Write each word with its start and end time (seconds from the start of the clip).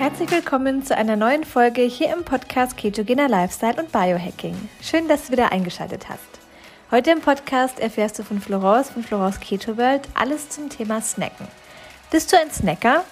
Herzlich 0.00 0.30
willkommen 0.30 0.82
zu 0.82 0.96
einer 0.96 1.14
neuen 1.14 1.44
Folge 1.44 1.82
hier 1.82 2.10
im 2.10 2.24
Podcast 2.24 2.78
Ketogener 2.78 3.28
Lifestyle 3.28 3.74
und 3.76 3.92
Biohacking. 3.92 4.56
Schön, 4.80 5.08
dass 5.08 5.26
du 5.26 5.32
wieder 5.32 5.52
eingeschaltet 5.52 6.08
hast. 6.08 6.24
Heute 6.90 7.10
im 7.10 7.20
Podcast 7.20 7.78
erfährst 7.78 8.18
du 8.18 8.22
von 8.22 8.40
Florence 8.40 8.88
von 8.88 9.02
Florence 9.02 9.38
Keto 9.40 9.76
World 9.76 10.08
alles 10.14 10.48
zum 10.48 10.70
Thema 10.70 11.02
Snacken. 11.02 11.46
Bist 12.10 12.32
du 12.32 12.40
ein 12.40 12.50
Snacker? 12.50 13.04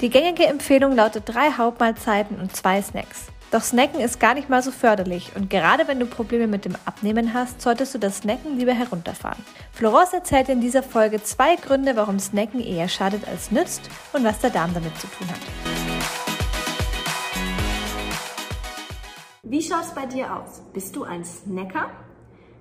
Die 0.00 0.10
gängige 0.10 0.46
Empfehlung 0.46 0.94
lautet 0.94 1.24
drei 1.26 1.50
Hauptmahlzeiten 1.58 2.38
und 2.38 2.54
zwei 2.54 2.80
Snacks. 2.82 3.24
Doch 3.50 3.62
Snacken 3.64 3.98
ist 3.98 4.20
gar 4.20 4.34
nicht 4.34 4.48
mal 4.48 4.62
so 4.62 4.70
förderlich 4.70 5.32
und 5.34 5.50
gerade 5.50 5.88
wenn 5.88 5.98
du 5.98 6.06
Probleme 6.06 6.46
mit 6.46 6.64
dem 6.64 6.76
Abnehmen 6.84 7.34
hast, 7.34 7.60
solltest 7.60 7.94
du 7.94 7.98
das 7.98 8.18
Snacken 8.18 8.56
lieber 8.56 8.74
herunterfahren. 8.74 9.44
Florence 9.72 10.12
erzählt 10.12 10.50
in 10.50 10.60
dieser 10.60 10.84
Folge 10.84 11.20
zwei 11.20 11.56
Gründe, 11.56 11.96
warum 11.96 12.20
Snacken 12.20 12.60
eher 12.60 12.88
schadet 12.88 13.26
als 13.26 13.50
nützt 13.50 13.90
und 14.12 14.22
was 14.22 14.38
der 14.38 14.50
Darm 14.50 14.72
damit 14.72 14.96
zu 15.00 15.08
tun 15.08 15.26
hat. 15.26 15.77
Wie 19.50 19.62
schaut 19.62 19.80
es 19.80 19.94
bei 19.94 20.04
dir 20.04 20.36
aus? 20.36 20.60
Bist 20.74 20.94
du 20.94 21.04
ein 21.04 21.24
Snacker? 21.24 21.88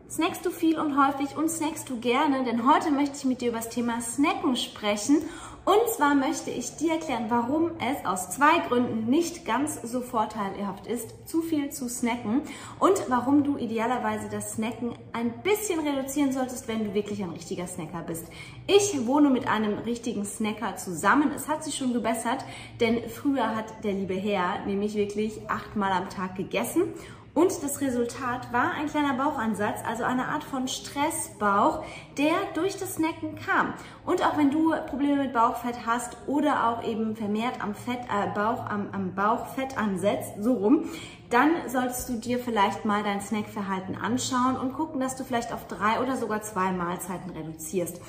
Snackst 0.10 0.46
du 0.46 0.52
viel 0.52 0.80
und 0.80 0.98
häufig 0.98 1.36
und 1.36 1.50
snackst 1.50 1.90
du 1.90 2.00
gerne? 2.00 2.46
Denn 2.46 2.66
heute 2.66 2.92
möchte 2.92 3.18
ich 3.18 3.26
mit 3.26 3.42
dir 3.42 3.50
über 3.50 3.58
das 3.58 3.68
Thema 3.68 4.00
Snacken 4.00 4.56
sprechen 4.56 5.18
und 5.68 5.90
zwar 5.90 6.16
möchte 6.16 6.50
ich 6.50 6.78
dir 6.78 6.94
erklären, 6.94 7.26
warum 7.28 7.72
es 7.82 8.06
aus 8.06 8.30
zwei 8.30 8.60
Gründen 8.70 9.10
nicht 9.10 9.44
ganz 9.44 9.82
so 9.82 10.00
vorteilhaft 10.00 10.88
ist, 10.88 11.28
zu 11.28 11.42
viel 11.42 11.72
zu 11.72 11.90
snacken 11.90 12.44
und 12.80 12.94
warum 13.10 13.44
du 13.44 13.58
idealerweise 13.58 14.30
das 14.32 14.54
Snacken 14.54 14.94
ein 15.12 15.34
bisschen 15.44 15.86
reduzieren 15.86 16.32
solltest, 16.32 16.70
wenn 16.70 16.86
du 16.86 16.94
wirklich 16.94 17.22
ein 17.22 17.32
richtiger 17.32 17.68
Snacker 17.68 18.02
bist. 18.08 18.28
Ich 18.66 19.06
wohne 19.06 19.30
mit 19.30 19.50
einem 19.50 19.80
richtigen 19.80 20.24
Snacker 20.24 20.78
zusammen. 20.78 21.34
Es 21.36 21.50
hat 21.50 21.66
sich 21.66 21.76
schon 21.76 21.92
gebessert, 21.92 22.46
denn 22.80 23.10
früher 23.10 23.54
hat 23.54 23.84
der 23.84 23.92
liebe 23.92 24.16
Herr 24.16 24.66
nämlich 24.66 24.96
wirklich 24.96 25.50
achtmal 25.50 25.92
am 25.92 26.10
Tag 26.10 26.38
gegessen 26.38 26.94
und 27.38 27.52
das 27.62 27.82
Resultat 27.82 28.52
war 28.52 28.72
ein 28.72 28.88
kleiner 28.88 29.14
Bauchansatz, 29.14 29.82
also 29.88 30.04
eine 30.04 30.28
Art 30.30 30.44
von 30.44 30.68
Stressbauch, 30.68 31.84
der 32.18 32.34
durch 32.56 32.78
das 32.78 32.96
Snacken 32.96 33.36
kam. 33.36 33.76
Und 34.08 34.26
auch 34.26 34.40
wenn 34.40 34.50
du 34.50 34.74
Probleme 34.88 35.18
mit 35.18 35.34
Bauchfett 35.34 35.86
hast 35.86 36.18
oder 36.26 36.68
auch 36.68 36.84
eben 36.84 37.16
vermehrt 37.16 37.62
am 37.62 37.76
Fett, 37.76 38.00
äh, 38.10 38.34
Bauch, 38.34 38.66
am, 38.66 38.90
am 38.92 39.14
Bauch 39.14 39.46
ansetzt, 39.76 40.34
so 40.42 40.54
rum, 40.54 40.86
dann 41.30 41.52
solltest 41.68 42.10
du 42.10 42.14
dir 42.14 42.40
vielleicht 42.40 42.86
mal 42.86 43.04
dein 43.04 43.22
Snackverhalten 43.22 43.96
anschauen 43.96 44.58
und 44.58 44.74
gucken, 44.74 45.00
dass 45.00 45.16
du 45.16 45.24
vielleicht 45.24 45.54
auf 45.54 45.68
drei 45.68 46.02
oder 46.02 46.18
sogar 46.18 46.42
zwei 46.42 46.72
Mahlzeiten 46.72 47.30
reduzierst. 47.30 48.02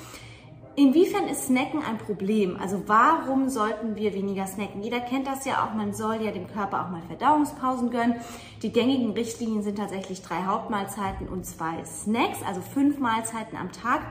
Inwiefern 0.79 1.27
ist 1.27 1.47
Snacken 1.47 1.83
ein 1.83 1.97
Problem? 1.97 2.55
Also 2.57 2.83
warum 2.87 3.49
sollten 3.49 3.97
wir 3.97 4.13
weniger 4.13 4.47
snacken? 4.47 4.81
Jeder 4.81 5.01
kennt 5.01 5.27
das 5.27 5.43
ja 5.43 5.65
auch, 5.65 5.73
man 5.73 5.93
soll 5.93 6.21
ja 6.21 6.31
dem 6.31 6.47
Körper 6.47 6.85
auch 6.85 6.89
mal 6.89 7.01
Verdauungspausen 7.01 7.89
gönnen. 7.89 8.15
Die 8.61 8.71
gängigen 8.71 9.11
Richtlinien 9.11 9.61
sind 9.61 9.77
tatsächlich 9.77 10.21
drei 10.21 10.43
Hauptmahlzeiten 10.45 11.27
und 11.27 11.45
zwei 11.45 11.83
Snacks, 11.83 12.39
also 12.47 12.61
fünf 12.61 12.97
Mahlzeiten 12.97 13.57
am 13.57 13.73
Tag. 13.73 14.03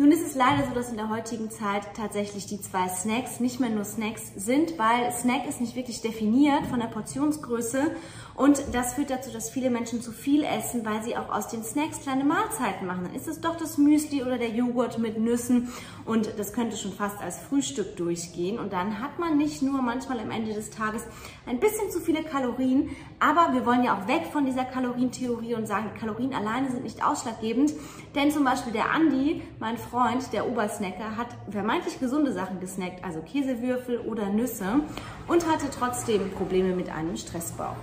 Nun 0.00 0.12
ist 0.12 0.24
es 0.24 0.36
leider 0.36 0.64
so, 0.64 0.74
dass 0.74 0.90
in 0.90 0.96
der 0.96 1.08
heutigen 1.08 1.50
Zeit 1.50 1.82
tatsächlich 1.96 2.46
die 2.46 2.60
zwei 2.60 2.86
Snacks 2.86 3.40
nicht 3.40 3.58
mehr 3.58 3.68
nur 3.68 3.82
Snacks 3.82 4.30
sind, 4.36 4.78
weil 4.78 5.10
Snack 5.10 5.48
ist 5.48 5.60
nicht 5.60 5.74
wirklich 5.74 6.00
definiert 6.02 6.66
von 6.66 6.78
der 6.78 6.86
Portionsgröße 6.86 7.96
und 8.36 8.62
das 8.70 8.94
führt 8.94 9.10
dazu, 9.10 9.32
dass 9.32 9.50
viele 9.50 9.70
Menschen 9.70 10.00
zu 10.00 10.12
viel 10.12 10.44
essen, 10.44 10.86
weil 10.86 11.02
sie 11.02 11.16
auch 11.16 11.30
aus 11.30 11.48
den 11.48 11.64
Snacks 11.64 12.02
kleine 12.02 12.22
Mahlzeiten 12.22 12.86
machen. 12.86 13.06
Dann 13.06 13.14
ist 13.16 13.26
es 13.26 13.40
doch 13.40 13.56
das 13.56 13.76
Müsli 13.76 14.22
oder 14.22 14.38
der 14.38 14.50
Joghurt 14.50 15.00
mit 15.00 15.18
Nüssen 15.18 15.72
und 16.04 16.32
das 16.38 16.52
könnte 16.52 16.76
schon 16.76 16.92
fast 16.92 17.20
als 17.20 17.40
Frühstück 17.40 17.96
durchgehen. 17.96 18.60
Und 18.60 18.72
dann 18.72 19.00
hat 19.00 19.18
man 19.18 19.36
nicht 19.36 19.62
nur 19.62 19.82
manchmal 19.82 20.20
am 20.20 20.30
Ende 20.30 20.54
des 20.54 20.70
Tages 20.70 21.02
ein 21.44 21.58
bisschen 21.58 21.90
zu 21.90 21.98
viele 21.98 22.22
Kalorien, 22.22 22.90
aber 23.18 23.52
wir 23.52 23.66
wollen 23.66 23.82
ja 23.82 23.98
auch 23.98 24.06
weg 24.06 24.28
von 24.32 24.46
dieser 24.46 24.64
Kalorientheorie 24.64 25.56
und 25.56 25.66
sagen, 25.66 25.90
Kalorien 25.98 26.32
alleine 26.32 26.70
sind 26.70 26.84
nicht 26.84 27.04
ausschlaggebend. 27.04 27.74
Denn 28.14 28.30
zum 28.30 28.44
Beispiel 28.44 28.72
der 28.72 28.92
Andi, 28.92 29.42
mein 29.58 29.76
Freund, 29.76 29.87
der 30.32 30.48
Obersnacker, 30.48 31.16
hat 31.16 31.28
vermeintlich 31.50 31.98
gesunde 31.98 32.32
Sachen 32.32 32.60
gesnackt, 32.60 33.04
also 33.04 33.20
Käsewürfel 33.20 33.98
oder 33.98 34.26
Nüsse 34.26 34.80
und 35.26 35.46
hatte 35.46 35.66
trotzdem 35.70 36.30
Probleme 36.30 36.74
mit 36.74 36.90
einem 36.90 37.16
Stressbauch. 37.16 37.76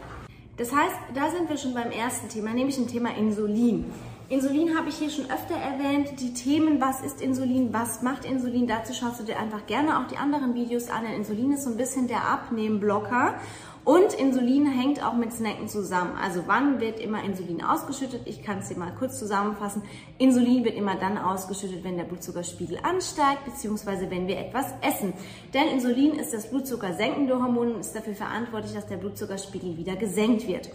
Das 0.58 0.74
heißt, 0.74 0.96
da 1.14 1.32
sind 1.32 1.50
wir 1.50 1.58
schon 1.58 1.74
beim 1.74 1.92
ersten 1.92 2.30
Thema, 2.30 2.54
nämlich 2.54 2.76
dem 2.76 2.88
Thema 2.88 3.10
Insulin. 3.18 3.86
Insulin 4.28 4.76
habe 4.76 4.90
ich 4.90 4.96
hier 4.96 5.12
schon 5.12 5.26
öfter 5.26 5.56
erwähnt. 5.56 6.20
Die 6.20 6.34
Themen, 6.34 6.82
was 6.82 7.02
ist 7.02 7.22
Insulin, 7.22 7.72
was 7.72 8.02
macht 8.02 8.26
Insulin, 8.26 8.66
dazu 8.66 8.92
schaust 8.92 9.20
du 9.20 9.24
dir 9.24 9.38
einfach 9.38 9.68
gerne 9.68 10.00
auch 10.00 10.08
die 10.08 10.18
anderen 10.18 10.56
Videos 10.56 10.90
an. 10.90 11.04
Denn 11.04 11.14
Insulin 11.14 11.52
ist 11.52 11.64
so 11.64 11.70
ein 11.70 11.78
bisschen 11.78 12.08
der 12.08 12.28
Abnehmblocker 12.28 13.36
und 13.84 14.16
Insulin 14.16 14.66
hängt 14.66 15.04
auch 15.06 15.14
mit 15.14 15.32
Snacken 15.32 15.68
zusammen. 15.68 16.18
Also 16.20 16.42
wann 16.48 16.80
wird 16.80 17.00
immer 17.00 17.24
Insulin 17.24 17.64
ausgeschüttet? 17.64 18.22
Ich 18.26 18.42
kann 18.42 18.58
es 18.58 18.70
dir 18.70 18.80
mal 18.80 18.92
kurz 18.98 19.20
zusammenfassen. 19.20 19.84
Insulin 20.18 20.64
wird 20.64 20.76
immer 20.76 20.96
dann 20.96 21.20
ausgeschüttet, 21.20 21.84
wenn 21.84 21.96
der 21.96 22.06
Blutzuckerspiegel 22.06 22.80
ansteigt, 22.82 23.46
beziehungsweise 23.46 24.10
wenn 24.10 24.28
wir 24.28 24.40
etwas 24.40 24.74
essen. 24.82 25.14
Denn 25.54 25.68
Insulin 25.68 26.14
ist 26.14 26.34
das 26.34 26.50
Blutzuckersenkende 26.50 27.36
Hormon 27.36 27.76
und 27.76 27.82
ist 27.82 27.96
dafür 27.96 28.16
verantwortlich, 28.16 28.74
dass 28.74 28.88
der 28.88 28.98
Blutzuckerspiegel 28.98 29.78
wieder 29.78 29.96
gesenkt 29.96 30.48
wird. 30.48 30.72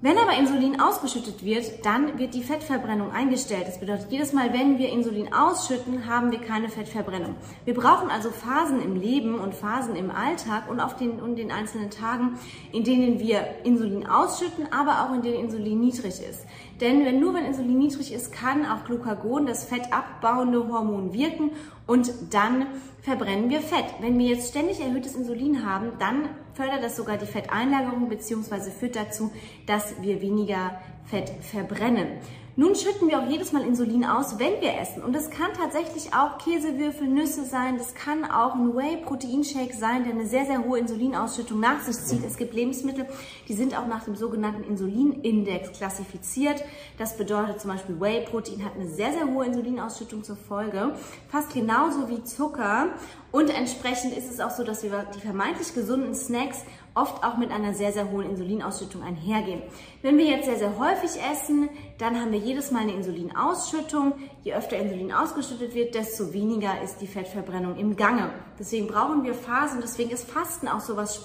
Wenn 0.00 0.16
aber 0.16 0.38
Insulin 0.38 0.80
ausgeschüttet 0.80 1.44
wird, 1.44 1.84
dann 1.84 2.20
wird 2.20 2.32
die 2.32 2.44
Fettverbrennung 2.44 3.10
eingestellt. 3.10 3.66
Das 3.66 3.80
bedeutet, 3.80 4.12
jedes 4.12 4.32
Mal, 4.32 4.52
wenn 4.52 4.78
wir 4.78 4.90
Insulin 4.90 5.32
ausschütten, 5.32 6.06
haben 6.06 6.30
wir 6.30 6.38
keine 6.38 6.68
Fettverbrennung. 6.68 7.34
Wir 7.64 7.74
brauchen 7.74 8.08
also 8.08 8.30
Phasen 8.30 8.80
im 8.80 8.94
Leben 8.94 9.40
und 9.40 9.56
Phasen 9.56 9.96
im 9.96 10.12
Alltag 10.12 10.70
und 10.70 10.78
auf 10.78 10.94
den, 10.94 11.18
und 11.18 11.34
den 11.34 11.50
einzelnen 11.50 11.90
Tagen, 11.90 12.38
in 12.70 12.84
denen 12.84 13.18
wir 13.18 13.44
Insulin 13.64 14.06
ausschütten, 14.06 14.72
aber 14.72 15.02
auch 15.02 15.14
in 15.14 15.22
denen 15.22 15.46
Insulin 15.46 15.80
niedrig 15.80 16.22
ist. 16.22 16.46
Denn 16.80 17.04
wenn, 17.04 17.20
nur 17.20 17.34
wenn 17.34 17.44
Insulin 17.44 17.78
niedrig 17.78 18.12
ist, 18.12 18.32
kann 18.32 18.64
auch 18.64 18.84
Glucagon, 18.84 19.46
das 19.46 19.64
fettabbauende 19.64 20.68
Hormon, 20.68 21.12
wirken 21.12 21.50
und 21.86 22.12
dann 22.30 22.66
verbrennen 23.02 23.50
wir 23.50 23.60
Fett. 23.60 23.86
Wenn 24.00 24.18
wir 24.18 24.26
jetzt 24.26 24.50
ständig 24.50 24.80
erhöhtes 24.80 25.16
Insulin 25.16 25.66
haben, 25.66 25.92
dann 25.98 26.28
fördert 26.54 26.82
das 26.82 26.96
sogar 26.96 27.16
die 27.16 27.26
Fetteinlagerung 27.26 28.08
bzw. 28.08 28.70
führt 28.70 28.96
dazu, 28.96 29.32
dass 29.66 30.00
wir 30.02 30.20
weniger 30.20 30.80
Fett 31.06 31.30
verbrennen. 31.40 32.08
Nun 32.58 32.74
schütten 32.74 33.06
wir 33.06 33.20
auch 33.20 33.28
jedes 33.28 33.52
Mal 33.52 33.62
Insulin 33.62 34.04
aus, 34.04 34.40
wenn 34.40 34.60
wir 34.60 34.80
essen. 34.80 35.04
Und 35.04 35.14
das 35.14 35.30
kann 35.30 35.52
tatsächlich 35.56 36.12
auch 36.12 36.38
Käsewürfel, 36.38 37.06
Nüsse 37.06 37.44
sein. 37.44 37.78
Das 37.78 37.94
kann 37.94 38.24
auch 38.24 38.56
ein 38.56 38.74
Whey-Protein-Shake 38.74 39.74
sein, 39.74 40.02
der 40.02 40.14
eine 40.14 40.26
sehr, 40.26 40.44
sehr 40.44 40.64
hohe 40.64 40.80
Insulinausschüttung 40.80 41.60
nach 41.60 41.80
sich 41.82 41.94
zieht. 42.04 42.24
Es 42.24 42.36
gibt 42.36 42.54
Lebensmittel, 42.54 43.06
die 43.46 43.54
sind 43.54 43.78
auch 43.78 43.86
nach 43.86 44.02
dem 44.02 44.16
sogenannten 44.16 44.64
Insulinindex 44.64 45.70
klassifiziert. 45.78 46.64
Das 46.98 47.16
bedeutet 47.16 47.60
zum 47.60 47.70
Beispiel 47.70 48.00
Whey-Protein 48.00 48.64
hat 48.64 48.74
eine 48.74 48.88
sehr, 48.88 49.12
sehr 49.12 49.28
hohe 49.28 49.46
Insulinausschüttung 49.46 50.24
zur 50.24 50.34
Folge. 50.36 50.96
Fast 51.28 51.54
genauso 51.54 52.08
wie 52.08 52.24
Zucker. 52.24 52.88
Und 53.30 53.50
entsprechend 53.50 54.16
ist 54.16 54.28
es 54.28 54.40
auch 54.40 54.50
so, 54.50 54.64
dass 54.64 54.82
wir 54.82 55.06
die 55.14 55.20
vermeintlich 55.20 55.74
gesunden 55.74 56.16
Snacks 56.16 56.64
oft 56.98 57.24
auch 57.24 57.36
mit 57.36 57.50
einer 57.50 57.74
sehr, 57.74 57.92
sehr 57.92 58.10
hohen 58.10 58.30
Insulinausschüttung 58.30 59.02
einhergehen. 59.02 59.62
Wenn 60.02 60.18
wir 60.18 60.26
jetzt 60.26 60.46
sehr, 60.46 60.58
sehr 60.58 60.78
häufig 60.78 61.10
essen, 61.32 61.68
dann 61.98 62.20
haben 62.20 62.32
wir 62.32 62.38
jedes 62.38 62.70
Mal 62.70 62.82
eine 62.82 62.92
Insulinausschüttung. 62.92 64.14
Je 64.42 64.54
öfter 64.54 64.76
Insulin 64.76 65.12
ausgeschüttet 65.12 65.74
wird, 65.74 65.94
desto 65.94 66.32
weniger 66.32 66.82
ist 66.82 66.98
die 66.98 67.06
Fettverbrennung 67.06 67.76
im 67.76 67.96
Gange. 67.96 68.30
Deswegen 68.58 68.86
brauchen 68.86 69.22
wir 69.22 69.34
Phasen, 69.34 69.80
deswegen 69.80 70.10
ist 70.10 70.28
Fasten 70.28 70.68
auch 70.68 70.80
so 70.80 70.96
was 70.96 71.22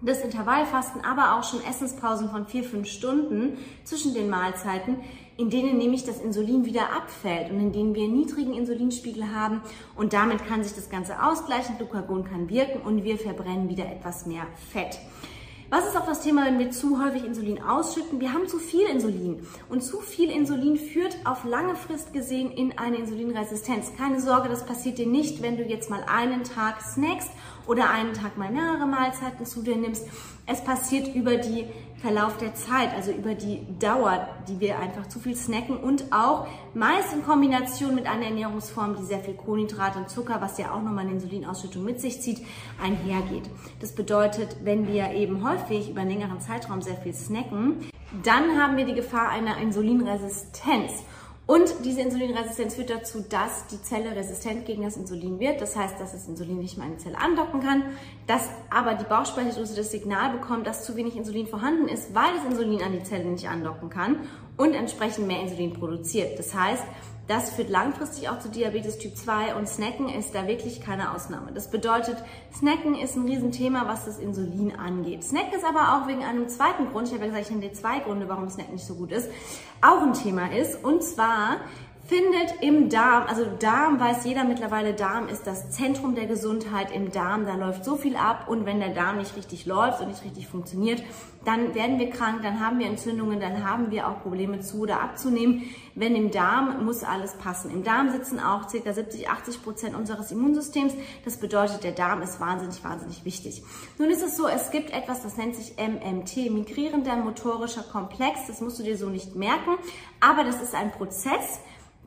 das 0.00 0.20
Intervallfasten, 0.20 1.04
aber 1.04 1.36
auch 1.36 1.44
schon 1.44 1.64
Essenspausen 1.64 2.30
von 2.30 2.46
vier, 2.46 2.62
fünf 2.62 2.88
Stunden 2.88 3.58
zwischen 3.84 4.14
den 4.14 4.30
Mahlzeiten, 4.30 4.98
in 5.38 5.50
denen 5.50 5.78
nämlich 5.78 6.04
das 6.04 6.20
Insulin 6.20 6.66
wieder 6.66 6.92
abfällt 6.92 7.50
und 7.50 7.60
in 7.60 7.72
denen 7.72 7.94
wir 7.94 8.04
einen 8.04 8.18
niedrigen 8.18 8.52
Insulinspiegel 8.52 9.32
haben 9.32 9.62
und 9.96 10.12
damit 10.12 10.44
kann 10.46 10.64
sich 10.64 10.74
das 10.74 10.90
Ganze 10.90 11.22
ausgleichen, 11.22 11.78
Glucagon 11.78 12.24
kann 12.24 12.50
wirken 12.50 12.80
und 12.82 13.04
wir 13.04 13.16
verbrennen 13.18 13.68
wieder 13.68 13.86
etwas 13.86 14.26
mehr 14.26 14.46
Fett. 14.72 14.98
Was 15.70 15.86
ist 15.86 15.98
auch 15.98 16.06
das 16.06 16.22
Thema, 16.22 16.46
wenn 16.46 16.58
wir 16.58 16.70
zu 16.70 16.98
häufig 16.98 17.26
Insulin 17.26 17.62
ausschütten? 17.62 18.20
Wir 18.20 18.32
haben 18.32 18.48
zu 18.48 18.58
viel 18.58 18.86
Insulin. 18.86 19.46
Und 19.68 19.82
zu 19.82 20.00
viel 20.00 20.30
Insulin 20.30 20.78
führt 20.78 21.14
auf 21.26 21.44
lange 21.44 21.76
Frist 21.76 22.14
gesehen 22.14 22.50
in 22.50 22.78
eine 22.78 22.96
Insulinresistenz. 22.96 23.92
Keine 23.94 24.18
Sorge, 24.18 24.48
das 24.48 24.64
passiert 24.64 24.96
dir 24.96 25.06
nicht, 25.06 25.42
wenn 25.42 25.58
du 25.58 25.64
jetzt 25.64 25.90
mal 25.90 26.02
einen 26.08 26.42
Tag 26.42 26.80
snackst 26.80 27.28
oder 27.66 27.90
einen 27.90 28.14
Tag 28.14 28.38
mal 28.38 28.50
mehrere 28.50 28.86
Mahlzeiten 28.86 29.44
zu 29.44 29.60
dir 29.60 29.76
nimmst. 29.76 30.06
Es 30.46 30.64
passiert 30.64 31.14
über 31.14 31.36
die 31.36 31.66
Verlauf 32.00 32.36
der 32.36 32.54
Zeit, 32.54 32.94
also 32.94 33.10
über 33.10 33.34
die 33.34 33.66
Dauer, 33.80 34.28
die 34.46 34.60
wir 34.60 34.78
einfach 34.78 35.08
zu 35.08 35.18
viel 35.18 35.34
snacken 35.34 35.76
und 35.76 36.12
auch 36.12 36.46
meist 36.72 37.12
in 37.12 37.24
Kombination 37.24 37.94
mit 37.96 38.06
einer 38.06 38.26
Ernährungsform, 38.26 38.96
die 38.96 39.04
sehr 39.04 39.18
viel 39.18 39.34
Kohlenhydrate 39.34 39.98
und 39.98 40.08
Zucker, 40.08 40.40
was 40.40 40.58
ja 40.58 40.70
auch 40.72 40.80
nochmal 40.80 41.04
eine 41.06 41.14
Insulinausschüttung 41.14 41.82
mit 41.82 42.00
sich 42.00 42.22
zieht, 42.22 42.40
einhergeht. 42.80 43.50
Das 43.80 43.94
bedeutet, 43.96 44.58
wenn 44.62 44.86
wir 44.86 45.10
eben 45.10 45.48
häufig 45.48 45.90
über 45.90 46.02
einen 46.02 46.10
längeren 46.10 46.40
Zeitraum 46.40 46.82
sehr 46.82 46.96
viel 46.96 47.14
snacken, 47.14 47.88
dann 48.22 48.56
haben 48.56 48.76
wir 48.76 48.84
die 48.84 48.94
Gefahr 48.94 49.30
einer 49.30 49.58
Insulinresistenz. 49.58 51.02
Und 51.48 51.82
diese 51.82 52.02
Insulinresistenz 52.02 52.74
führt 52.74 52.90
dazu, 52.90 53.24
dass 53.26 53.66
die 53.68 53.80
Zelle 53.80 54.14
resistent 54.14 54.66
gegen 54.66 54.82
das 54.82 54.98
Insulin 54.98 55.40
wird. 55.40 55.62
Das 55.62 55.76
heißt, 55.76 55.98
dass 55.98 56.12
das 56.12 56.28
Insulin 56.28 56.58
nicht 56.58 56.76
mehr 56.76 56.86
an 56.86 56.92
die 56.92 57.02
Zelle 57.02 57.16
andocken 57.16 57.60
kann, 57.60 57.84
dass 58.26 58.50
aber 58.68 58.96
die 58.96 59.06
Bauchspeicheldrüse 59.06 59.74
das 59.74 59.90
Signal 59.90 60.32
bekommt, 60.32 60.66
dass 60.66 60.84
zu 60.84 60.94
wenig 60.94 61.16
Insulin 61.16 61.46
vorhanden 61.46 61.88
ist, 61.88 62.14
weil 62.14 62.34
das 62.36 62.44
Insulin 62.44 62.82
an 62.82 62.92
die 62.92 63.02
Zelle 63.02 63.24
nicht 63.24 63.48
andocken 63.48 63.88
kann 63.88 64.16
und 64.58 64.74
entsprechend 64.74 65.26
mehr 65.26 65.40
Insulin 65.40 65.72
produziert. 65.72 66.38
Das 66.38 66.52
heißt, 66.52 66.84
das 67.28 67.50
führt 67.50 67.68
langfristig 67.68 68.28
auch 68.30 68.38
zu 68.38 68.48
Diabetes 68.48 68.98
Typ 68.98 69.16
2 69.16 69.54
und 69.54 69.68
Snacken 69.68 70.08
ist 70.08 70.34
da 70.34 70.46
wirklich 70.48 70.80
keine 70.80 71.14
Ausnahme. 71.14 71.52
Das 71.52 71.70
bedeutet, 71.70 72.16
Snacken 72.54 72.94
ist 72.94 73.16
ein 73.16 73.26
Riesenthema, 73.26 73.86
was 73.86 74.06
das 74.06 74.18
Insulin 74.18 74.74
angeht. 74.74 75.22
Snacken 75.22 75.52
ist 75.52 75.64
aber 75.64 75.94
auch 75.94 76.08
wegen 76.08 76.24
einem 76.24 76.48
zweiten 76.48 76.90
Grund, 76.90 77.08
ich 77.08 77.14
habe 77.14 77.24
ja 77.24 77.30
gesagt, 77.30 77.44
ich 77.44 77.50
nenne 77.50 77.68
dir 77.68 77.74
zwei 77.74 78.00
Gründe, 78.00 78.28
warum 78.28 78.48
Snacken 78.48 78.72
nicht 78.74 78.86
so 78.86 78.94
gut 78.94 79.12
ist, 79.12 79.28
auch 79.82 80.02
ein 80.02 80.14
Thema 80.14 80.50
ist. 80.52 80.82
Und 80.82 81.04
zwar 81.04 81.58
findet 82.08 82.62
im 82.62 82.88
Darm, 82.88 83.24
also 83.28 83.44
Darm 83.58 84.00
weiß 84.00 84.24
jeder 84.24 84.44
mittlerweile, 84.44 84.94
Darm 84.94 85.28
ist 85.28 85.46
das 85.46 85.70
Zentrum 85.70 86.14
der 86.14 86.24
Gesundheit 86.24 86.90
im 86.90 87.12
Darm, 87.12 87.44
da 87.44 87.54
läuft 87.54 87.84
so 87.84 87.96
viel 87.96 88.16
ab 88.16 88.48
und 88.48 88.64
wenn 88.64 88.80
der 88.80 88.94
Darm 88.94 89.18
nicht 89.18 89.36
richtig 89.36 89.66
läuft 89.66 90.00
und 90.00 90.08
nicht 90.08 90.24
richtig 90.24 90.48
funktioniert, 90.48 91.02
dann 91.44 91.74
werden 91.74 91.98
wir 91.98 92.08
krank, 92.08 92.40
dann 92.42 92.60
haben 92.60 92.78
wir 92.78 92.86
Entzündungen, 92.86 93.40
dann 93.40 93.62
haben 93.62 93.90
wir 93.90 94.08
auch 94.08 94.22
Probleme 94.22 94.60
zu 94.60 94.80
oder 94.80 95.00
abzunehmen. 95.00 95.64
Wenn 95.94 96.16
im 96.16 96.30
Darm 96.30 96.84
muss 96.84 97.04
alles 97.04 97.34
passen. 97.34 97.70
Im 97.70 97.84
Darm 97.84 98.10
sitzen 98.10 98.40
auch 98.40 98.70
ca. 98.70 98.92
70, 98.92 99.28
80 99.28 99.62
Prozent 99.62 99.94
unseres 99.94 100.32
Immunsystems. 100.32 100.94
Das 101.24 101.38
bedeutet, 101.38 101.84
der 101.84 101.92
Darm 101.92 102.22
ist 102.22 102.40
wahnsinnig, 102.40 102.82
wahnsinnig 102.82 103.24
wichtig. 103.24 103.62
Nun 103.98 104.10
ist 104.10 104.22
es 104.22 104.36
so, 104.36 104.48
es 104.48 104.70
gibt 104.70 104.90
etwas, 104.90 105.22
das 105.22 105.36
nennt 105.36 105.56
sich 105.56 105.74
MMT, 105.76 106.50
migrierender 106.50 107.16
motorischer 107.16 107.82
Komplex. 107.82 108.46
Das 108.46 108.60
musst 108.60 108.78
du 108.78 108.82
dir 108.82 108.96
so 108.96 109.08
nicht 109.08 109.34
merken, 109.34 109.76
aber 110.20 110.44
das 110.44 110.60
ist 110.60 110.74
ein 110.74 110.90
Prozess, 110.90 111.60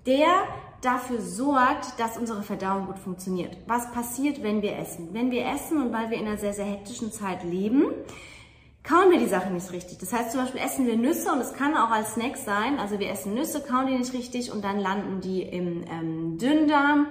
der 0.05 0.43
dafür 0.81 1.21
sorgt, 1.21 1.99
dass 1.99 2.17
unsere 2.17 2.43
Verdauung 2.43 2.87
gut 2.87 2.97
funktioniert. 2.97 3.55
Was 3.67 3.91
passiert, 3.91 4.41
wenn 4.41 4.61
wir 4.61 4.77
essen? 4.77 5.09
Wenn 5.13 5.31
wir 5.31 5.45
essen 5.45 5.81
und 5.81 5.93
weil 5.93 6.09
wir 6.09 6.17
in 6.17 6.27
einer 6.27 6.37
sehr, 6.37 6.53
sehr 6.53 6.65
hektischen 6.65 7.11
Zeit 7.11 7.43
leben, 7.43 7.85
kauen 8.83 9.11
wir 9.11 9.19
die 9.19 9.27
Sache 9.27 9.51
nicht 9.51 9.71
richtig. 9.71 9.99
Das 9.99 10.11
heißt 10.11 10.31
zum 10.31 10.41
Beispiel 10.41 10.61
essen 10.61 10.87
wir 10.87 10.97
Nüsse 10.97 11.31
und 11.31 11.39
es 11.39 11.53
kann 11.53 11.75
auch 11.75 11.91
als 11.91 12.15
Snack 12.15 12.37
sein. 12.37 12.79
Also 12.79 12.99
wir 12.99 13.09
essen 13.09 13.35
Nüsse, 13.35 13.61
kauen 13.61 13.87
die 13.87 13.97
nicht 13.97 14.13
richtig 14.13 14.51
und 14.51 14.63
dann 14.63 14.79
landen 14.79 15.21
die 15.21 15.43
im 15.43 15.83
ähm, 15.87 16.37
Dünndarm. 16.39 17.07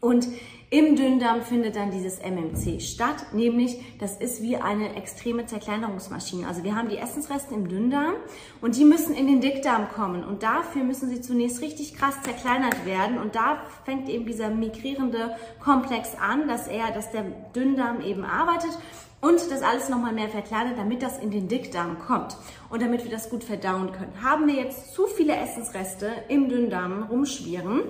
Und 0.00 0.28
im 0.74 0.96
Dünndarm 0.96 1.42
findet 1.42 1.76
dann 1.76 1.92
dieses 1.92 2.18
MMC 2.18 2.82
statt, 2.82 3.26
nämlich 3.32 3.78
das 4.00 4.16
ist 4.16 4.42
wie 4.42 4.56
eine 4.56 4.96
extreme 4.96 5.46
Zerkleinerungsmaschine. 5.46 6.48
Also 6.48 6.64
wir 6.64 6.74
haben 6.74 6.88
die 6.88 6.98
Essensreste 6.98 7.54
im 7.54 7.68
Dünndarm 7.68 8.14
und 8.60 8.74
die 8.74 8.84
müssen 8.84 9.14
in 9.14 9.28
den 9.28 9.40
Dickdarm 9.40 9.88
kommen 9.94 10.24
und 10.24 10.42
dafür 10.42 10.82
müssen 10.82 11.08
sie 11.08 11.20
zunächst 11.20 11.60
richtig 11.60 11.94
krass 11.94 12.20
zerkleinert 12.22 12.84
werden 12.84 13.18
und 13.18 13.36
da 13.36 13.62
fängt 13.84 14.08
eben 14.08 14.26
dieser 14.26 14.50
migrierende 14.50 15.36
Komplex 15.62 16.16
an, 16.20 16.48
dass 16.48 16.66
er, 16.66 16.90
dass 16.90 17.12
der 17.12 17.22
Dünndarm 17.54 18.00
eben 18.00 18.24
arbeitet 18.24 18.76
und 19.20 19.48
das 19.52 19.62
alles 19.62 19.88
nochmal 19.88 20.12
mehr 20.12 20.28
verkleinert, 20.28 20.76
damit 20.76 21.04
das 21.04 21.20
in 21.20 21.30
den 21.30 21.46
Dickdarm 21.46 22.00
kommt 22.00 22.36
und 22.68 22.82
damit 22.82 23.04
wir 23.04 23.12
das 23.12 23.30
gut 23.30 23.44
verdauen 23.44 23.92
können. 23.92 24.24
Haben 24.24 24.48
wir 24.48 24.54
jetzt 24.54 24.92
zu 24.92 25.06
viele 25.06 25.36
Essensreste 25.36 26.10
im 26.26 26.48
Dünndarm 26.48 27.04
rumschwirren, 27.04 27.82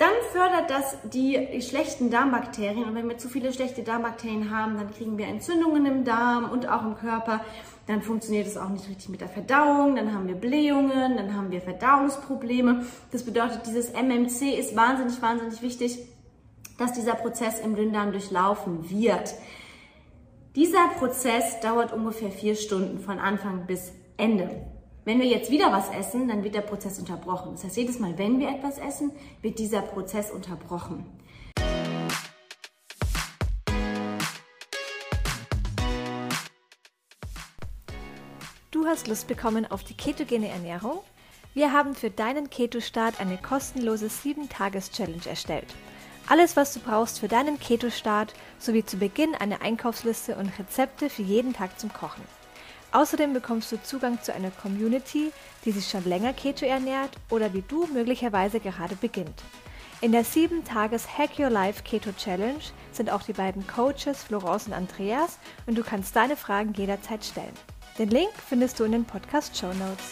dann 0.00 0.14
fördert 0.32 0.70
das 0.70 0.96
die 1.12 1.60
schlechten 1.60 2.10
Darmbakterien. 2.10 2.84
Und 2.84 2.94
wenn 2.94 3.06
wir 3.06 3.18
zu 3.18 3.28
viele 3.28 3.52
schlechte 3.52 3.82
Darmbakterien 3.82 4.50
haben, 4.50 4.78
dann 4.78 4.90
kriegen 4.90 5.18
wir 5.18 5.26
Entzündungen 5.26 5.84
im 5.84 6.04
Darm 6.04 6.50
und 6.50 6.66
auch 6.66 6.86
im 6.86 6.96
Körper. 6.96 7.44
Dann 7.86 8.00
funktioniert 8.00 8.46
es 8.46 8.56
auch 8.56 8.70
nicht 8.70 8.88
richtig 8.88 9.10
mit 9.10 9.20
der 9.20 9.28
Verdauung. 9.28 9.96
Dann 9.96 10.14
haben 10.14 10.26
wir 10.26 10.36
Blähungen, 10.36 11.18
dann 11.18 11.36
haben 11.36 11.50
wir 11.50 11.60
Verdauungsprobleme. 11.60 12.86
Das 13.12 13.24
bedeutet, 13.24 13.66
dieses 13.66 13.92
MMC 13.92 14.58
ist 14.58 14.74
wahnsinnig, 14.74 15.20
wahnsinnig 15.20 15.60
wichtig, 15.60 15.98
dass 16.78 16.94
dieser 16.94 17.14
Prozess 17.14 17.60
im 17.60 17.76
Dünndarm 17.76 18.12
durchlaufen 18.12 18.88
wird. 18.88 19.34
Dieser 20.56 20.88
Prozess 20.98 21.60
dauert 21.60 21.92
ungefähr 21.92 22.30
vier 22.30 22.56
Stunden 22.56 23.00
von 23.00 23.18
Anfang 23.18 23.66
bis 23.66 23.92
Ende. 24.16 24.48
Wenn 25.10 25.18
wir 25.18 25.26
jetzt 25.26 25.50
wieder 25.50 25.72
was 25.72 25.90
essen, 25.90 26.28
dann 26.28 26.44
wird 26.44 26.54
der 26.54 26.60
Prozess 26.60 27.00
unterbrochen. 27.00 27.50
Das 27.54 27.64
heißt, 27.64 27.76
jedes 27.76 27.98
Mal, 27.98 28.16
wenn 28.16 28.38
wir 28.38 28.48
etwas 28.48 28.78
essen, 28.78 29.10
wird 29.42 29.58
dieser 29.58 29.82
Prozess 29.82 30.30
unterbrochen. 30.30 31.04
Du 38.70 38.86
hast 38.86 39.08
Lust 39.08 39.26
bekommen 39.26 39.68
auf 39.68 39.82
die 39.82 39.94
ketogene 39.94 40.46
Ernährung? 40.46 41.00
Wir 41.54 41.72
haben 41.72 41.96
für 41.96 42.10
deinen 42.10 42.48
Keto-Start 42.48 43.20
eine 43.20 43.36
kostenlose 43.36 44.06
7-Tages-Challenge 44.06 45.26
erstellt. 45.28 45.74
Alles, 46.28 46.54
was 46.54 46.72
du 46.72 46.78
brauchst 46.78 47.18
für 47.18 47.26
deinen 47.26 47.58
Keto-Start, 47.58 48.32
sowie 48.60 48.86
zu 48.86 48.96
Beginn 48.96 49.34
eine 49.34 49.60
Einkaufsliste 49.60 50.36
und 50.36 50.56
Rezepte 50.56 51.10
für 51.10 51.22
jeden 51.22 51.52
Tag 51.52 51.80
zum 51.80 51.92
Kochen. 51.92 52.22
Außerdem 52.92 53.32
bekommst 53.32 53.70
du 53.70 53.82
Zugang 53.82 54.20
zu 54.20 54.34
einer 54.34 54.50
Community, 54.50 55.32
die 55.64 55.70
sich 55.70 55.88
schon 55.88 56.04
länger 56.04 56.32
Keto 56.32 56.66
ernährt 56.66 57.10
oder 57.30 57.52
wie 57.54 57.62
du 57.62 57.86
möglicherweise 57.86 58.58
gerade 58.58 58.96
beginnt. 58.96 59.42
In 60.00 60.12
der 60.12 60.24
7-Tages 60.24 61.18
Hack 61.18 61.38
Your 61.38 61.50
Life 61.50 61.82
Keto 61.82 62.10
Challenge 62.12 62.60
sind 62.90 63.10
auch 63.10 63.22
die 63.22 63.34
beiden 63.34 63.66
Coaches 63.66 64.24
Florence 64.24 64.66
und 64.66 64.72
Andreas 64.72 65.38
und 65.66 65.76
du 65.76 65.82
kannst 65.82 66.16
deine 66.16 66.36
Fragen 66.36 66.72
jederzeit 66.72 67.24
stellen. 67.24 67.52
Den 67.98 68.08
Link 68.08 68.32
findest 68.48 68.80
du 68.80 68.84
in 68.84 68.92
den 68.92 69.04
Podcast 69.04 69.56
Show 69.56 69.72
Notes. 69.74 70.10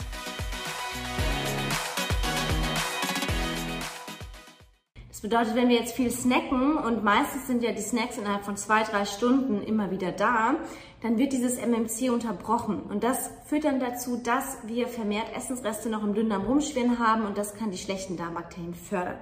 Das 5.19 5.23
bedeutet, 5.29 5.57
wenn 5.57 5.69
wir 5.69 5.75
jetzt 5.75 5.97
viel 5.97 6.13
snacken 6.13 6.77
und 6.77 7.03
meistens 7.03 7.49
sind 7.49 7.65
ja 7.65 7.73
die 7.73 7.83
Snacks 7.83 8.19
innerhalb 8.19 8.45
von 8.45 8.57
zwei, 8.57 8.85
drei 8.85 9.05
Stunden 9.05 9.61
immer 9.65 9.91
wieder 9.91 10.13
da, 10.13 10.55
dann 11.03 11.19
wird 11.19 11.33
dieses 11.33 11.59
MMC 11.59 12.13
unterbrochen. 12.13 12.83
Und 12.83 13.03
das 13.03 13.29
führt 13.45 13.65
dann 13.65 13.81
dazu, 13.81 14.21
dass 14.23 14.59
wir 14.67 14.87
vermehrt 14.87 15.35
Essensreste 15.35 15.89
noch 15.89 16.05
im 16.05 16.15
Dünndarm 16.15 16.45
rumschwirren 16.45 17.01
haben 17.01 17.27
und 17.27 17.37
das 17.37 17.57
kann 17.57 17.73
die 17.73 17.79
schlechten 17.79 18.17
Darmbakterien 18.17 18.75
fördern. 18.75 19.17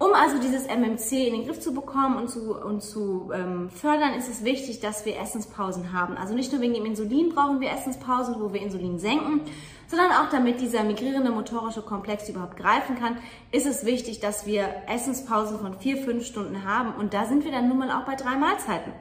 Um 0.00 0.12
also 0.12 0.40
dieses 0.40 0.66
MMC 0.66 1.28
in 1.28 1.34
den 1.34 1.46
Griff 1.46 1.60
zu 1.60 1.72
bekommen 1.72 2.16
und 2.16 2.28
zu, 2.30 2.56
und 2.60 2.82
zu 2.82 3.30
ähm, 3.32 3.70
fördern, 3.70 4.14
ist 4.14 4.28
es 4.28 4.42
wichtig, 4.42 4.80
dass 4.80 5.06
wir 5.06 5.20
Essenspausen 5.20 5.92
haben. 5.92 6.16
Also 6.16 6.34
nicht 6.34 6.50
nur 6.50 6.60
wegen 6.60 6.74
dem 6.74 6.84
Insulin 6.84 7.28
brauchen 7.28 7.60
wir 7.60 7.70
Essenspausen, 7.70 8.40
wo 8.40 8.52
wir 8.52 8.60
Insulin 8.60 8.98
senken, 8.98 9.42
sondern 9.88 10.12
auch 10.12 10.30
damit 10.30 10.60
dieser 10.60 10.84
migrierende 10.84 11.30
motorische 11.30 11.82
Komplex 11.82 12.28
überhaupt 12.28 12.56
greifen 12.56 12.98
kann, 12.98 13.16
ist 13.50 13.66
es 13.66 13.84
wichtig, 13.84 14.20
dass 14.20 14.46
wir 14.46 14.68
Essenspausen 14.86 15.58
von 15.58 15.78
vier, 15.78 15.96
fünf 15.96 16.24
Stunden 16.24 16.64
haben. 16.64 16.94
Und 16.94 17.14
da 17.14 17.24
sind 17.24 17.44
wir 17.44 17.50
dann 17.50 17.68
nun 17.68 17.78
mal 17.78 17.90
auch 17.90 18.04
bei 18.04 18.14
drei 18.14 18.36
Mahlzeiten 18.36 18.92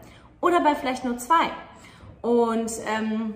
oder 0.41 0.61
bei 0.61 0.75
vielleicht 0.75 1.03
nur 1.03 1.17
zwei. 1.17 1.51
Und 2.21 2.71
ähm, 2.87 3.35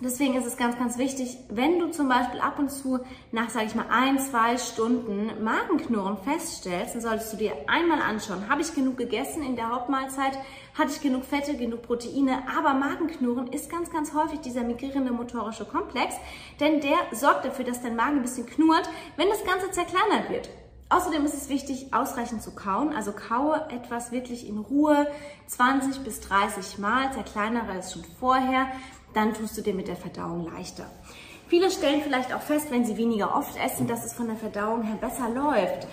Deswegen 0.00 0.36
ist 0.36 0.46
es 0.46 0.56
ganz, 0.56 0.78
ganz 0.78 0.96
wichtig, 0.96 1.38
wenn 1.48 1.80
du 1.80 1.90
zum 1.90 2.08
Beispiel 2.08 2.38
ab 2.38 2.60
und 2.60 2.70
zu 2.70 3.00
nach, 3.32 3.50
sage 3.50 3.66
ich 3.66 3.74
mal, 3.74 3.86
ein, 3.90 4.20
zwei 4.20 4.56
Stunden 4.56 5.42
Magenknurren 5.42 6.18
feststellst, 6.18 6.94
dann 6.94 7.02
solltest 7.02 7.32
du 7.32 7.36
dir 7.36 7.52
einmal 7.66 8.00
anschauen, 8.00 8.48
habe 8.48 8.62
ich 8.62 8.72
genug 8.72 8.96
gegessen 8.96 9.42
in 9.42 9.56
der 9.56 9.70
Hauptmahlzeit, 9.70 10.38
hatte 10.74 10.92
ich 10.92 11.00
genug 11.00 11.24
Fette, 11.24 11.56
genug 11.56 11.82
Proteine, 11.82 12.44
aber 12.56 12.74
Magenknurren 12.74 13.48
ist 13.48 13.70
ganz, 13.70 13.90
ganz 13.90 14.14
häufig 14.14 14.38
dieser 14.38 14.62
migrierende 14.62 15.10
motorische 15.10 15.64
Komplex, 15.64 16.14
denn 16.60 16.80
der 16.80 16.98
sorgt 17.10 17.44
dafür, 17.44 17.64
dass 17.64 17.82
dein 17.82 17.96
Magen 17.96 18.18
ein 18.18 18.22
bisschen 18.22 18.46
knurrt, 18.46 18.88
wenn 19.16 19.28
das 19.28 19.44
Ganze 19.44 19.72
zerkleinert 19.72 20.30
wird. 20.30 20.48
Außerdem 20.90 21.26
ist 21.26 21.34
es 21.34 21.50
wichtig, 21.50 21.92
ausreichend 21.92 22.42
zu 22.42 22.54
kauen. 22.54 22.94
Also 22.94 23.12
kaue 23.12 23.60
etwas 23.68 24.10
wirklich 24.10 24.48
in 24.48 24.56
Ruhe, 24.56 25.06
20 25.46 25.98
bis 25.98 26.20
30 26.20 26.78
Mal, 26.78 27.12
zerkleinere 27.12 27.76
es 27.76 27.92
schon 27.92 28.04
vorher 28.18 28.68
dann 29.14 29.34
tust 29.34 29.56
du 29.56 29.62
dir 29.62 29.74
mit 29.74 29.88
der 29.88 29.96
Verdauung 29.96 30.50
leichter. 30.52 30.86
Viele 31.48 31.70
stellen 31.70 32.02
vielleicht 32.02 32.32
auch 32.34 32.42
fest, 32.42 32.70
wenn 32.70 32.84
sie 32.84 32.96
weniger 32.96 33.34
oft 33.34 33.56
essen, 33.56 33.86
dass 33.86 34.04
es 34.04 34.12
von 34.12 34.26
der 34.26 34.36
Verdauung 34.36 34.82
her 34.82 34.98
besser 35.00 35.30
läuft. 35.30 35.88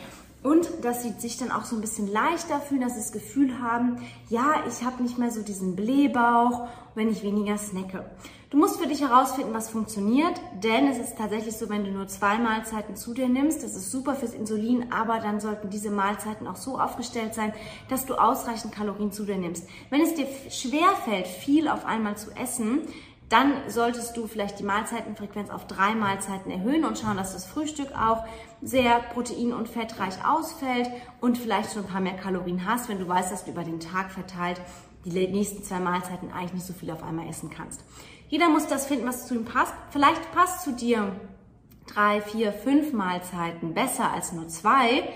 Und 0.46 0.70
dass 0.84 1.02
sie 1.02 1.12
sich 1.18 1.38
dann 1.38 1.50
auch 1.50 1.66
so 1.66 1.76
ein 1.76 1.82
bisschen 1.82 2.08
leichter 2.08 2.60
fühlen, 2.60 2.82
dass 2.82 2.94
sie 2.94 3.00
das 3.00 3.12
Gefühl 3.12 3.60
haben, 3.60 3.98
ja, 4.30 4.64
ich 4.68 4.86
habe 4.86 5.02
nicht 5.02 5.18
mehr 5.18 5.32
so 5.32 5.42
diesen 5.42 5.76
Blähbauch, 5.76 6.68
wenn 6.94 7.10
ich 7.10 7.24
weniger 7.24 7.58
snacke. 7.58 8.06
Du 8.52 8.58
musst 8.58 8.80
für 8.80 8.88
dich 8.88 9.02
herausfinden, 9.02 9.56
was 9.56 9.72
funktioniert, 9.72 10.40
denn 10.64 10.88
es 10.88 11.00
ist 11.00 11.18
tatsächlich 11.18 11.58
so, 11.58 11.68
wenn 11.68 11.84
du 11.84 11.90
nur 11.90 12.08
zwei 12.08 12.38
Mahlzeiten 12.38 12.96
zu 12.96 13.16
dir 13.16 13.28
nimmst, 13.28 13.64
das 13.64 13.76
ist 13.76 13.90
super 13.90 14.14
fürs 14.14 14.36
Insulin, 14.36 14.94
aber 14.94 15.18
dann 15.20 15.40
sollten 15.40 15.72
diese 15.72 15.90
Mahlzeiten 15.90 16.46
auch 16.46 16.58
so 16.58 16.80
aufgestellt 16.80 17.34
sein, 17.34 17.52
dass 17.90 18.06
du 18.06 18.14
ausreichend 18.14 18.72
Kalorien 18.72 19.12
zu 19.12 19.26
dir 19.26 19.38
nimmst. 19.38 19.68
Wenn 19.90 20.02
es 20.02 20.14
dir 20.14 20.28
schwer 20.52 20.90
fällt, 21.06 21.26
viel 21.26 21.68
auf 21.68 21.86
einmal 21.86 22.18
zu 22.18 22.30
essen, 22.38 22.82
dann 23.30 23.54
solltest 23.68 24.16
du 24.18 24.28
vielleicht 24.28 24.60
die 24.60 24.64
Mahlzeitenfrequenz 24.64 25.50
auf 25.50 25.66
drei 25.66 25.96
Mahlzeiten 25.96 26.52
erhöhen 26.52 26.86
und 26.86 27.00
schauen, 27.00 27.18
dass 27.18 27.34
das 27.34 27.46
Frühstück 27.46 27.92
auch 27.98 28.24
sehr 28.62 29.00
protein- 29.00 29.54
und 29.54 29.68
fettreich 29.68 30.14
ausfällt 30.26 30.90
und 31.22 31.38
vielleicht 31.38 31.74
schon 31.74 31.84
ein 31.84 31.90
paar 31.90 32.02
mehr 32.02 32.16
Kalorien 32.18 32.66
hast, 32.66 32.88
wenn 32.88 33.00
du 33.00 33.08
weißt, 33.08 33.32
dass 33.32 33.46
du 33.46 33.52
über 33.52 33.64
den 33.64 33.80
Tag 33.80 34.12
verteilt 34.12 34.62
die 35.06 35.28
nächsten 35.28 35.64
zwei 35.64 35.80
Mahlzeiten 35.80 36.32
eigentlich 36.32 36.54
nicht 36.54 36.66
so 36.66 36.74
viel 36.74 36.92
auf 36.92 37.04
einmal 37.04 37.28
essen 37.28 37.50
kannst. 37.50 37.84
Jeder 38.28 38.50
muss 38.50 38.68
das 38.68 38.88
finden, 38.88 39.08
was 39.08 39.28
zu 39.28 39.36
ihm 39.36 39.46
passt. 39.46 39.74
Vielleicht 39.92 40.32
passt 40.32 40.64
zu 40.64 40.74
dir 40.74 41.16
drei, 41.88 42.22
vier, 42.22 42.52
fünf 42.52 42.92
Mahlzeiten 42.94 43.74
besser 43.74 44.12
als 44.12 44.34
nur 44.34 44.48
zwei, 44.48 45.08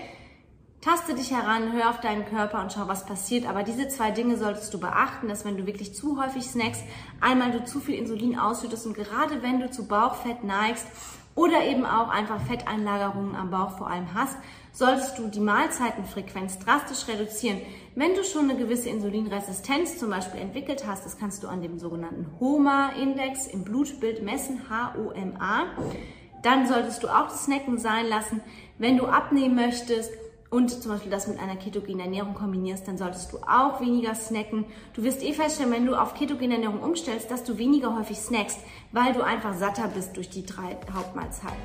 Taste 0.82 1.12
dich 1.14 1.30
heran, 1.30 1.74
hör 1.74 1.90
auf 1.90 2.00
deinen 2.00 2.24
Körper 2.24 2.62
und 2.62 2.72
schau, 2.72 2.88
was 2.88 3.04
passiert. 3.04 3.46
Aber 3.46 3.64
diese 3.64 3.88
zwei 3.88 4.12
Dinge 4.12 4.38
solltest 4.38 4.72
du 4.72 4.80
beachten, 4.80 5.28
dass 5.28 5.44
wenn 5.44 5.58
du 5.58 5.66
wirklich 5.66 5.94
zu 5.94 6.18
häufig 6.18 6.44
snackst, 6.44 6.82
einmal 7.20 7.50
du 7.52 7.62
zu 7.66 7.80
viel 7.80 7.96
Insulin 7.96 8.38
ausschüttest 8.38 8.86
und 8.86 8.94
gerade 8.94 9.42
wenn 9.42 9.60
du 9.60 9.70
zu 9.70 9.86
Bauchfett 9.86 10.42
neigst 10.42 10.86
oder 11.34 11.66
eben 11.66 11.84
auch 11.84 12.08
einfach 12.08 12.40
Fetteinlagerungen 12.40 13.36
am 13.36 13.50
Bauch 13.50 13.76
vor 13.76 13.90
allem 13.90 14.14
hast, 14.14 14.38
solltest 14.72 15.18
du 15.18 15.28
die 15.28 15.40
Mahlzeitenfrequenz 15.40 16.60
drastisch 16.60 17.08
reduzieren. 17.08 17.60
Wenn 17.94 18.14
du 18.14 18.24
schon 18.24 18.48
eine 18.48 18.58
gewisse 18.58 18.88
Insulinresistenz 18.88 19.98
zum 19.98 20.08
Beispiel 20.08 20.40
entwickelt 20.40 20.86
hast, 20.86 21.04
das 21.04 21.18
kannst 21.18 21.42
du 21.42 21.48
an 21.48 21.60
dem 21.60 21.78
sogenannten 21.78 22.26
HOMA-Index 22.40 23.48
im 23.48 23.64
Blutbild 23.64 24.22
messen, 24.22 24.70
H-O-M-A, 24.70 25.64
dann 26.42 26.66
solltest 26.66 27.02
du 27.02 27.08
auch 27.08 27.28
das 27.28 27.44
Snacken 27.44 27.76
sein 27.76 28.06
lassen. 28.06 28.40
Wenn 28.78 28.96
du 28.96 29.04
abnehmen 29.04 29.56
möchtest, 29.56 30.10
und 30.50 30.70
zum 30.70 30.90
Beispiel 30.90 31.10
das 31.10 31.28
mit 31.28 31.38
einer 31.38 31.56
ketogenen 31.56 32.00
Ernährung 32.00 32.34
kombinierst, 32.34 32.86
dann 32.86 32.98
solltest 32.98 33.32
du 33.32 33.38
auch 33.38 33.80
weniger 33.80 34.14
snacken. 34.14 34.64
Du 34.94 35.04
wirst 35.04 35.22
eh 35.22 35.32
feststellen, 35.32 35.72
wenn 35.72 35.86
du 35.86 35.94
auf 35.94 36.14
ketogene 36.14 36.54
Ernährung 36.54 36.80
umstellst, 36.80 37.30
dass 37.30 37.44
du 37.44 37.56
weniger 37.56 37.96
häufig 37.96 38.18
snackst, 38.18 38.58
weil 38.90 39.12
du 39.12 39.22
einfach 39.22 39.54
satter 39.54 39.88
bist 39.88 40.16
durch 40.16 40.28
die 40.28 40.44
drei 40.44 40.76
Hauptmahlzeiten. 40.92 41.56